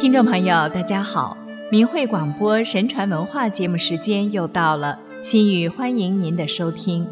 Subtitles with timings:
[0.00, 1.36] 听众朋友，大家好！
[1.72, 7.04] 明慧广播神传文化节目时间又到了，心语欢迎您的收听。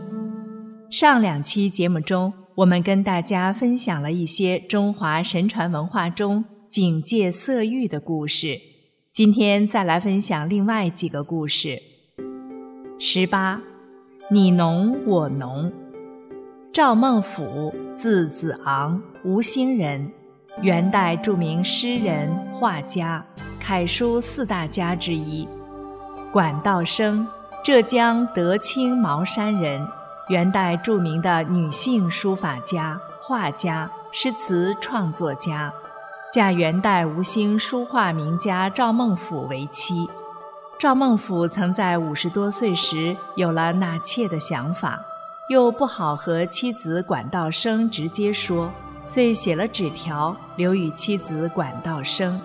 [0.88, 8.57] 上两期节目中，我们跟大家分享了一些中华神传文化中警戒色欲的故事。
[9.12, 11.82] 今天再来分享另外几个故事。
[13.00, 13.61] 十八，
[14.30, 15.73] 你侬我侬。
[16.73, 20.12] 赵孟俯，字子昂，吴兴人。
[20.62, 23.23] 元代著名诗人、画家，
[23.60, 25.47] 楷书四大家之一。
[26.33, 27.27] 管道生，
[27.62, 29.87] 浙江德清茅山人，
[30.28, 35.70] 元代著名的女性书法家、画家、诗词创作家，
[36.33, 40.09] 嫁元代吴兴书画名家赵孟俯为妻。
[40.78, 45.02] 赵孟俯曾在五十多岁时有了纳妾的想法，
[45.50, 48.70] 又不好和妻子管道生直接说。
[49.09, 52.41] 遂写了纸条，留与妻子管道生：“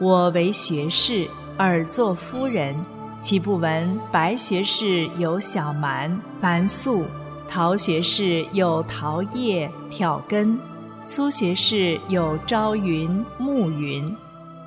[0.00, 2.74] 我为学士，尔作夫人，
[3.20, 7.04] 岂不闻白学士有小蛮、樊素，
[7.48, 10.58] 陶学士有桃叶、挑根，
[11.04, 14.12] 苏学士有朝云、暮云。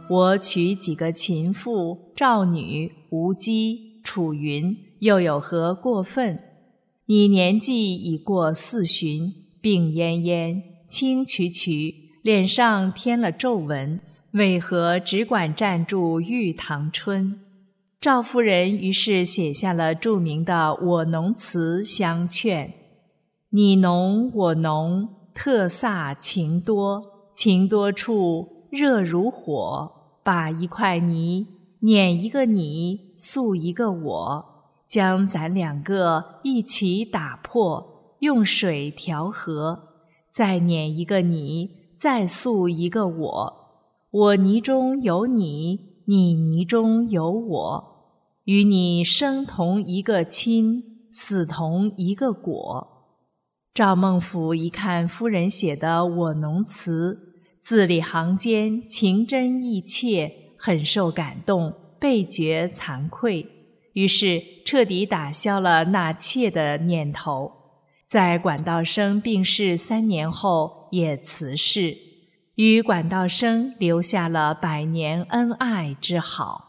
[0.08, 6.40] 我娶几个秦妇、赵女、吴姬、楚云，又有何过分？
[7.08, 14.00] 你年纪已过四旬，病恹恹。”青曲曲，脸上添了皱纹，
[14.32, 17.40] 为何只管站住玉堂春？
[18.00, 20.54] 赵夫人于是写下了著名的
[20.86, 22.72] 《我侬词》相劝
[23.50, 29.92] ：“你侬我侬，特萨情多，情多处热如火。
[30.24, 31.48] 把一块泥
[31.82, 34.46] 碾一个你，塑一个我，
[34.88, 39.95] 将咱两个一起打破，用水调和。”
[40.36, 43.54] 再捻一个你，再塑一个我。
[44.12, 47.84] 我泥中有你，你泥中有我，
[48.44, 53.16] 与你生同一个亲，死同一个果。
[53.74, 57.18] 赵孟俯一看夫人写的《我侬词》，
[57.62, 60.30] 字里行间情真意切，
[60.60, 63.48] 很受感动，倍觉惭愧，
[63.94, 67.50] 于是彻底打消了纳妾的念头。
[68.08, 71.98] 在管道生病逝三年后，也辞世，
[72.54, 76.66] 与管道生留下了百年恩爱之好。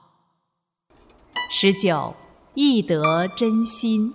[1.51, 2.15] 十九，
[2.55, 4.15] 易得真心。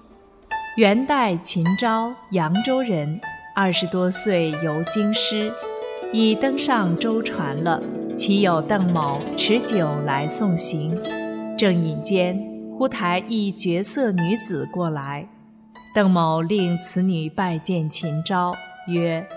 [0.78, 3.22] 元代秦昭，扬州人，
[3.56, 5.54] 二十多岁游京师，
[6.12, 7.84] 已登上舟船了。
[8.18, 11.00] 其友邓某持酒来送行，
[11.56, 12.36] 正饮间，
[12.72, 15.28] 忽台一绝色女子过来。
[15.94, 18.56] 邓某令此女拜见秦昭，
[18.88, 19.28] 曰：“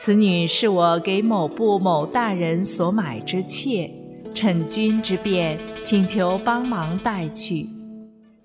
[0.00, 3.90] 此女是我给某部某大人所买之妾，
[4.34, 7.66] 趁君之便，请求帮忙带去。”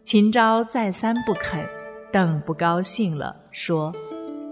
[0.04, 1.66] 秦昭再三不肯，
[2.12, 3.94] 邓不高兴了，说：“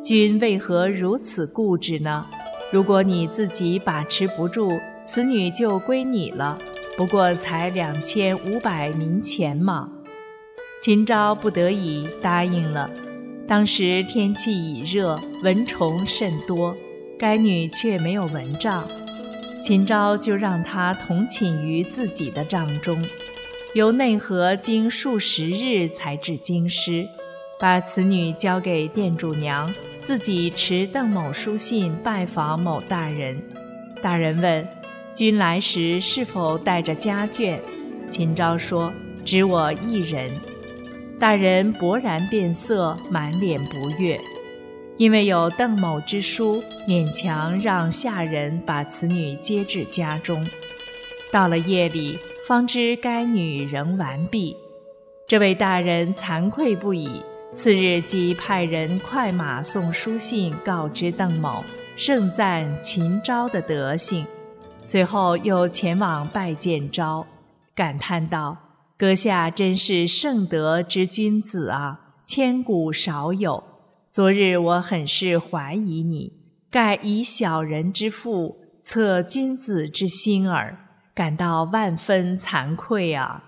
[0.02, 2.26] 君为何如此固执呢？
[2.72, 4.72] 如果你自己把持不住，
[5.04, 6.58] 此女就归你了。
[6.96, 9.90] 不过才两千五百冥钱嘛。”
[10.81, 12.90] 秦昭不得已答应了。
[13.47, 16.75] 当时天气已热，蚊虫甚多，
[17.19, 18.90] 该女却没有蚊帐，
[19.62, 23.00] 秦昭就让她同寝于自己的帐中，
[23.75, 27.08] 由内河经数十日才至京师，
[27.59, 29.72] 把此女交给店主娘，
[30.02, 33.40] 自己持邓某书信拜访某大人。
[34.02, 34.68] 大人问
[35.13, 37.59] ：“君来时是否带着家眷？”
[38.09, 38.92] 秦昭说
[39.24, 40.31] ：“只我一人。”
[41.22, 44.20] 大人勃然变色，满脸不悦，
[44.98, 50.44] 因为有邓某之书，勉强让下人把此女接至家中。
[51.31, 52.18] 到了夜里，
[52.48, 54.58] 方知该女仍完毕。
[55.28, 57.22] 这位大人惭愧不已，
[57.54, 61.63] 次日即派人快马送书信告知邓某，
[61.95, 64.25] 盛赞秦昭的德行。
[64.81, 67.24] 随后又前往拜见昭，
[67.75, 68.70] 感叹道。
[69.01, 73.63] 阁下真是圣德之君子啊，千古少有。
[74.12, 76.33] 昨日我很是怀疑你，
[76.69, 80.77] 盖以小人之腹，测君子之心耳，
[81.15, 83.44] 感到万分惭愧啊。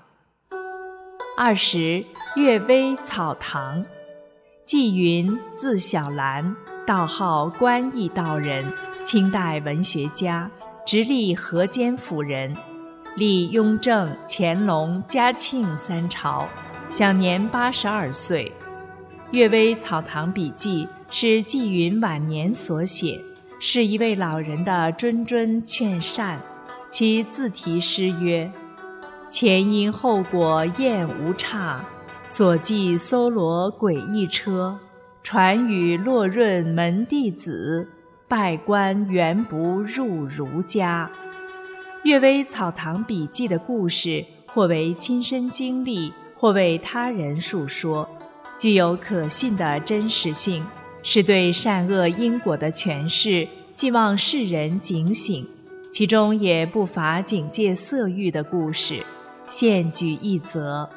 [1.38, 2.04] 二十，
[2.36, 3.86] 岳微草堂，
[4.66, 8.66] 纪云，字小兰，道号观义道人，
[9.04, 10.50] 清代文学家，
[10.84, 12.58] 直隶河间府人。
[13.16, 16.48] 历雍正、乾隆、嘉庆三朝，
[16.90, 18.52] 享年八十二岁。
[19.30, 23.20] 《岳微草堂笔记》是纪云晚年所写，
[23.60, 26.40] 是一位老人的谆谆劝善，
[26.90, 28.52] 其自题诗曰
[29.30, 31.86] ：“前因后果验无差，
[32.26, 34.80] 所记搜罗诡异车。
[35.22, 37.88] 传语落润门弟子，
[38.28, 41.10] 拜官原不入儒家。”
[42.04, 48.08] 《岳微草堂笔记》的故事，或为亲身经历，或为他人述说，
[48.58, 50.62] 具有可信的真实性，
[51.02, 55.48] 是对善恶因果的诠释，寄望世人警醒。
[55.94, 59.02] 其中也不乏警戒色欲的故事，
[59.48, 60.90] 现举一则：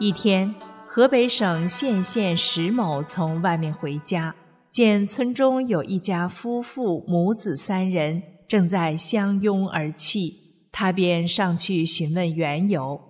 [0.00, 0.52] 一天，
[0.86, 4.34] 河北省献县石某从外面回家，
[4.72, 10.36] 见村中有一家夫妇母子三人正在相拥而泣，
[10.70, 13.00] 他便上去询问缘由。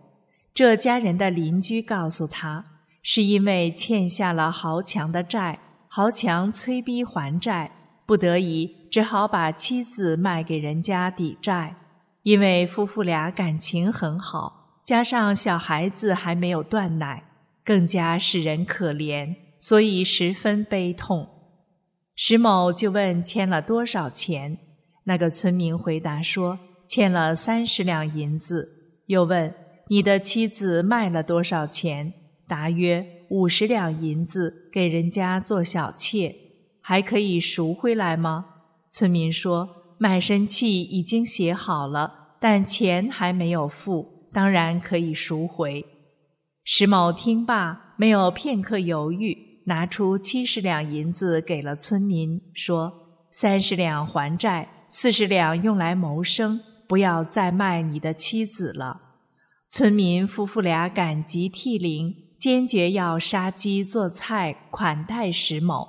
[0.55, 2.65] 这家人的邻居告诉他，
[3.03, 7.73] 是因为欠下了豪强的债，豪强催逼还债。
[8.07, 11.75] 不得已，只好把妻子卖给人家抵债。
[12.23, 17.25] 因为夫妇俩感情很好，加上小孩子还没有断奶，
[17.65, 21.29] 更加使人可怜，所以十分悲痛。
[22.15, 24.57] 石某就问欠了多少钱，
[25.07, 28.69] 那个村民回答说欠了三十两银子。
[29.07, 29.55] 又问
[29.89, 32.13] 你的妻子卖了多少钱，
[32.47, 36.35] 答曰五十两银子，给人家做小妾。
[36.83, 38.47] 还可以赎回来吗？
[38.91, 39.69] 村民说
[39.99, 45.85] ：“卖身契已经写好了，但钱还没有付，当然可以赎回。”
[46.63, 49.37] 石某听罢，没有片刻犹豫，
[49.67, 52.93] 拿出七十两银子给了村民，说
[53.33, 59.03] ：“三十两还债，四十两用来谋生，不要再卖你的妻子了。”
[59.69, 65.89] 村民夫妇俩感激涕零，坚决要杀鸡做菜款待石某。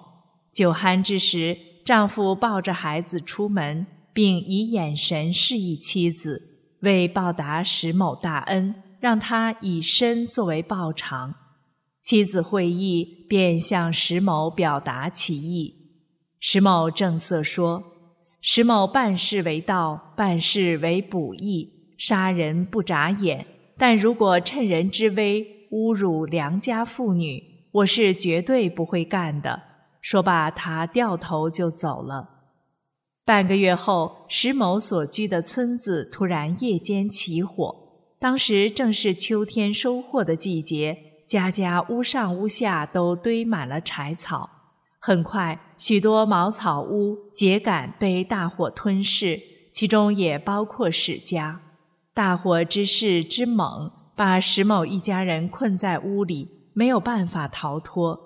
[0.52, 11.36] 酒酣之时，丈夫抱着孩子出门，并以眼神示意妻子，为报答石某大恩，让他以身作为报偿。
[12.02, 15.76] 妻子会意，便向石某表达其意。
[16.40, 17.84] 石某正色说
[18.50, 23.46] ：“石某办事为道，办事为补义，杀人不眨眼。
[23.76, 29.62] 但如果趁人之危侮辱良家妇女，我是绝对不会干的。”
[30.00, 32.30] 说罢，他掉头就走了。
[33.26, 37.76] 半个月后，石某所居的村子突然夜间起火。
[38.18, 40.98] 当时正是秋天收获的季节，
[41.28, 44.50] 家家屋上屋下都堆满了柴草。
[45.08, 49.40] 很快，许多茅草屋、秸秆被大火吞噬，
[49.72, 51.62] 其中也包括史家。
[52.14, 58.20] 大火之势之猛，把石某一家人困在屋里，没有办法逃脱。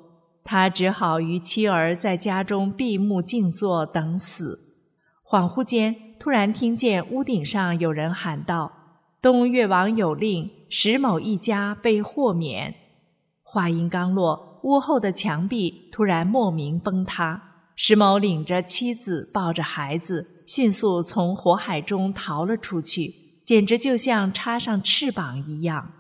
[0.43, 4.79] 他只好与妻儿在家中闭目静坐等死。
[5.23, 8.71] 恍惚间，突然听见屋顶上有人喊道
[9.21, 12.73] ：“东越王有令，石某一家被豁免。”
[13.45, 17.41] 话音刚落，屋后的墙壁突然莫名崩塌。
[17.75, 23.13] 石某领着妻子，抱着孩子，迅速从火海中逃了出去，
[23.43, 25.91] 简直就像插上翅膀一样。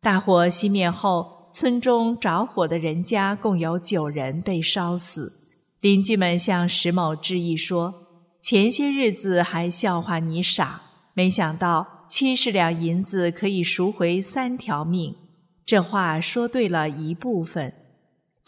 [0.00, 1.36] 大火熄灭后。
[1.50, 5.32] 村中着火的人家共有九人被烧死，
[5.80, 7.94] 邻居们向石某致意说
[8.38, 10.82] ：“前些日子还笑话你傻，
[11.14, 15.16] 没想到七十两银子可以赎回三条命。”
[15.64, 17.72] 这话说对了一部分。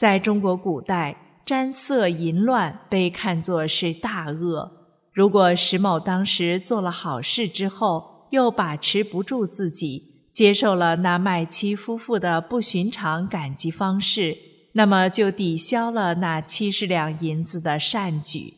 [0.01, 1.15] 在中国古代，
[1.45, 4.73] 沾色淫乱被看作是大恶。
[5.13, 10.31] 如果石某当时做了好事之后，又把持不住自己。
[10.33, 14.39] 接受了那卖妻夫妇的不寻常感激方式，
[14.73, 18.55] 那么就抵消了那七十两银子的善举。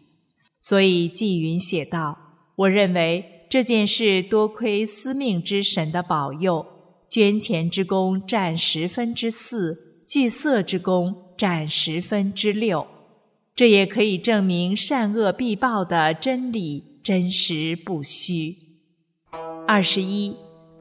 [0.61, 2.17] 所以纪云写道
[2.55, 6.65] ：“我认为这件事多亏司命之神的保佑，
[7.09, 12.87] 捐钱之功占十分之四，聚色之功占十分之六。
[13.57, 18.55] 这也可以证明善恶必报的真理真实不虚。”
[19.67, 20.37] 二十一。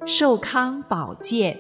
[0.06, 1.58] 寿康宝鉴，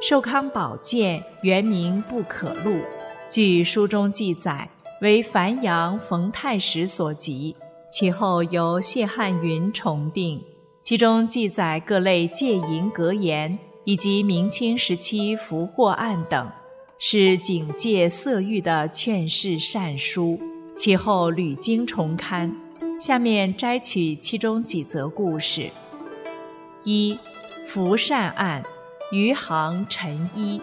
[0.00, 2.80] 寿康宝鉴原名不可录，
[3.28, 4.70] 据书中记载
[5.02, 7.54] 为樊阳冯太史所集，
[7.90, 10.42] 其后由谢汉云重定。
[10.82, 16.48] 其中记载各类戒淫格言以及明清时期俘获案等，
[17.04, 20.38] 是警戒色欲的劝世善书。
[20.76, 22.54] 其后屡经重刊。
[23.00, 25.68] 下面摘取其中几则故事：
[26.84, 27.18] 一。
[27.66, 28.62] 福善案，
[29.10, 30.60] 余杭陈医，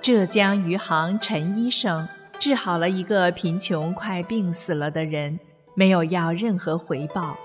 [0.00, 2.06] 浙江余杭陈医生
[2.38, 5.40] 治好了一个贫穷快病死了的人，
[5.74, 7.36] 没有要任何回报。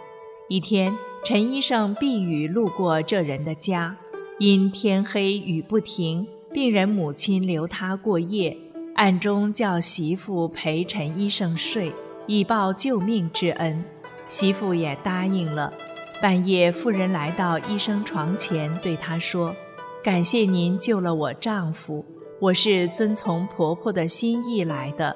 [0.48, 3.98] 一天，陈医生避雨路过这人的家，
[4.38, 6.28] 因天黑雨不停，
[6.58, 8.58] 病人母亲留他过夜，
[8.96, 11.94] 暗中叫媳妇陪陈医生睡，
[12.26, 13.86] 以报救命之恩。
[14.28, 15.72] 媳妇也答应了。
[16.20, 19.56] 半夜，妇人来到医生床前，对他说
[20.04, 22.04] ：“感谢您救了我丈夫，
[22.42, 25.16] 我是遵从婆婆的心意来的。”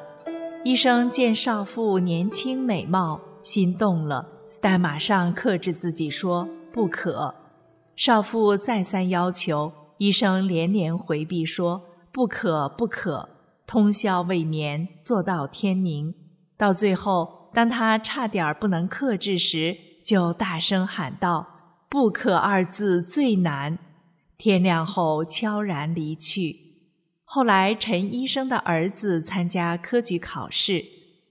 [0.63, 4.23] 医生见少妇年轻美貌，心动了，
[4.61, 7.33] 但马上克制自己说：“不可。”
[7.97, 9.71] 少妇再三要求，
[10.01, 13.29] 医生连连回避说：“不可，不可。”
[13.67, 16.15] 通宵未眠，坐到天明。
[16.57, 21.45] 到最后，当他差点不能克制时，就大声喊道
[21.87, 23.77] ：“不可二字最难。”
[24.39, 26.55] 天亮后悄然离去。
[27.23, 30.83] 后来陈医生的儿子参加科举考试，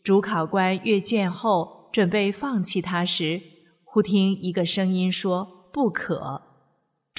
[0.05, 3.43] 主考官阅卷后准备放弃他时，
[3.83, 6.43] 忽听一个声音说：“不可。”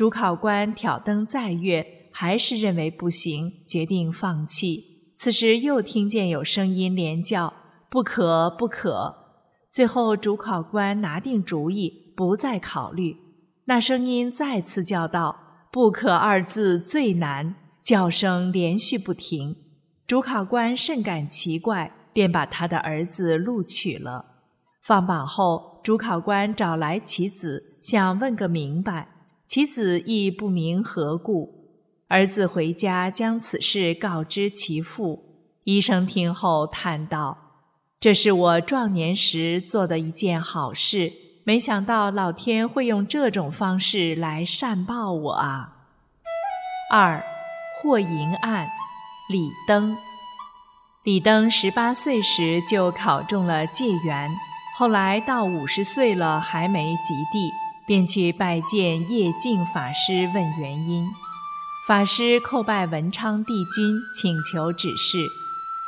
[0.02, 5.14] 主考官挑灯再阅，还是认为不行，决定放弃。
[5.16, 7.54] 此时又听见有声音连叫
[7.88, 9.16] ：“不可，不可。”
[9.70, 13.16] 最后，主考官拿定主意，不再考虑。
[13.66, 17.54] 那声音再次叫道：“不可二字最难。”
[17.86, 19.56] 叫声连续不停。
[20.08, 24.26] 主考官甚感奇怪，便把他的儿子录取了。
[24.82, 29.10] 放榜后，主考官找来其子，想问个明白。
[29.54, 31.74] 其子亦不明何故。
[32.08, 35.26] 儿子回家将此事告知其父。
[35.66, 37.38] 医生听后叹道。
[38.00, 41.12] 这是我壮年时做的一件好事，
[41.44, 45.74] 没想到老天会用这种方式来善报我啊！
[46.90, 47.22] 二，
[47.82, 48.70] 霍银案，
[49.30, 49.98] 李登。
[51.04, 54.30] 李登十八岁时就考中了解元，
[54.78, 57.52] 后来到五十岁了还没及第，
[57.88, 61.06] 便去拜见叶净法师问原因。
[61.88, 65.28] 法师叩拜文昌帝君，请求指示。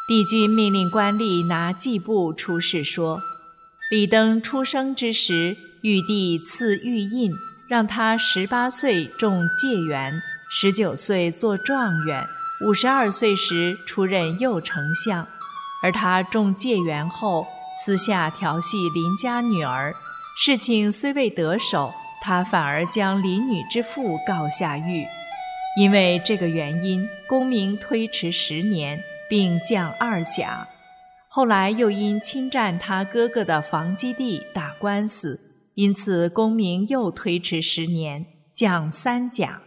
[0.07, 3.21] 帝君命令官吏拿祭布出示说：
[3.91, 7.31] 李登出生之时，玉帝赐玉印，
[7.67, 10.11] 让他十八岁中解元，
[10.51, 12.25] 十九岁做状元，
[12.65, 15.25] 五十二岁时出任右丞相。
[15.83, 17.45] 而他中解元后，
[17.85, 19.93] 私下调戏邻家女儿，
[20.37, 25.05] 事情虽未得手，他反而将邻女之父告下狱。
[25.77, 28.99] 因为这个原因，功名推迟十年。
[29.29, 30.67] 并降二甲，
[31.27, 35.39] 后来又因侵占他哥哥的房基地打官司，
[35.73, 38.23] 因此功名又推迟十年，
[38.53, 39.59] 降三甲。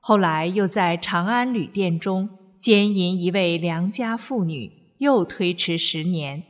[0.00, 2.28] 后来又在长安旅店中
[2.58, 6.42] 奸淫一位良家妇女，又推迟十年。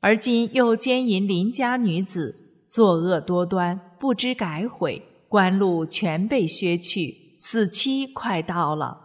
[0.00, 8.98] 而今又奸淫邻家女子，作恶多端，不知改悔，官路全被削去，死期快到了。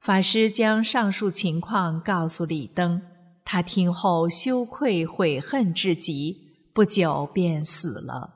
[0.00, 3.02] 法师将上述情况告诉李登，
[3.44, 6.36] 他听后羞愧悔恨至极，
[6.72, 8.30] 不久便死了。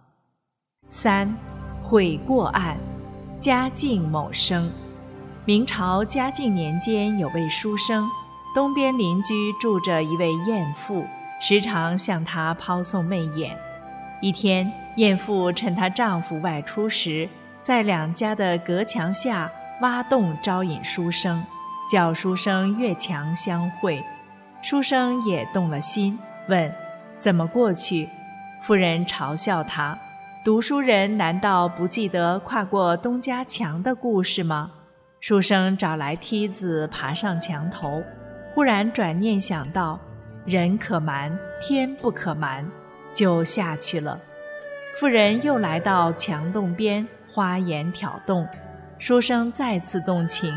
[0.90, 1.34] 三，
[1.82, 2.78] 悔过案，
[3.40, 4.70] 嘉靖某生。
[5.44, 8.06] 明朝嘉靖年间有位书生，
[8.54, 11.04] 东边邻居住着一位艳妇，
[11.40, 13.58] 时常向他抛送媚眼。
[14.20, 17.28] 一天，艳妇趁她丈夫外出时，
[17.62, 21.42] 在两家的隔墙下挖洞招引书生。
[21.90, 23.98] 叫书生越墙相会，
[24.60, 26.70] 书生也动了心，问
[27.18, 28.06] ：“怎么过去？”
[28.60, 29.96] 夫人嘲笑他
[30.44, 34.70] ：“读书人难道不记得跨过东家墙的故事吗？”
[35.18, 38.02] 书生找来梯子爬上墙头，
[38.52, 39.98] 忽然转念想到
[40.44, 42.70] ：“人可瞒，天不可瞒”，
[43.18, 44.16] 就下去了。
[44.96, 48.46] 妇人又来到墙洞边，花言挑动，
[49.00, 50.54] 书生再次动情。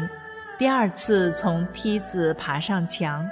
[0.60, 3.28] 第二次从梯子爬上墙，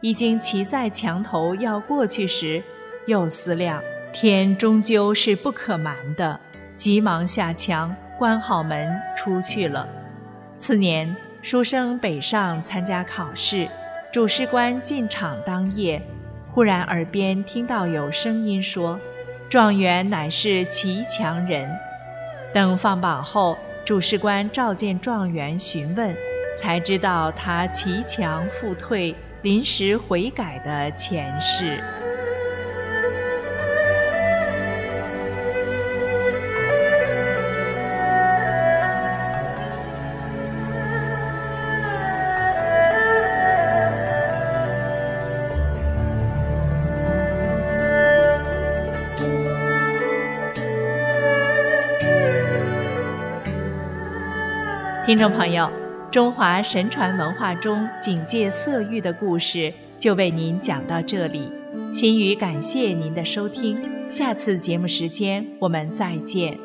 [0.00, 2.60] 已经骑在墙头要过去时，
[3.06, 3.80] 又思量
[4.12, 6.40] 天终究是不可瞒的，
[6.74, 9.86] 急忙下墙关好门出去了。
[10.58, 13.68] 次年，书生北上参加考试，
[14.12, 16.02] 主事官进场当夜，
[16.52, 19.00] 忽然耳边听到有声音说
[19.48, 21.66] ：“状元乃是骑墙人。”
[22.52, 23.56] 等放榜后，
[23.86, 26.14] 主事官召见状元询问。
[26.54, 31.82] 才知道他骑墙复退、临时悔改的前世。
[55.12, 55.70] 听众朋友，
[56.10, 61.52] 中华神传文化中警戒色欲的故事就为您讲到这里。
[61.92, 63.78] 心语感谢您的收听，
[64.10, 66.58] 下次节目时间我们再见。